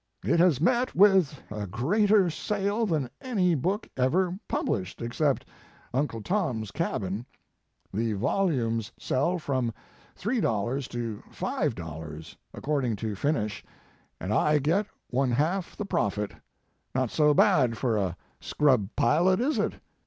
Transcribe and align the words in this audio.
It 0.25 0.39
has 0.39 0.59
met 0.59 0.95
with 0.95 1.39
a 1.51 1.67
greater 1.67 2.31
sale 2.31 2.87
than 2.87 3.07
any 3.21 3.53
book 3.53 3.87
ever 3.95 4.35
published, 4.47 4.99
except 4.99 5.45
Uncle 5.93 6.23
Tom 6.23 6.63
s 6.63 6.71
Cabin/ 6.71 7.23
The 7.93 8.13
volumes 8.13 8.91
sell 8.97 9.37
from 9.37 9.71
$3 10.17 10.87
to 10.89 11.21
$5 11.31 12.35
according 12.51 12.95
to 12.95 13.13
finish, 13.13 13.63
and 14.19 14.33
I 14.33 14.33
His 14.33 14.33
Life 14.33 14.49
and 14.49 14.57
Work. 14.73 14.85
get 14.87 14.93
one 15.13 15.29
half 15.33 15.77
the 15.77 15.85
profit. 15.85 16.31
Not 16.95 17.11
so 17.11 17.35
bad, 17.35 17.77
for 17.77 17.95
a 17.95 18.17
scrub 18.39 18.89
pilot, 18.95 19.39
is 19.39 19.59
it? 19.59 19.75